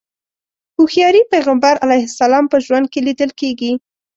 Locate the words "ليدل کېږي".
3.07-3.71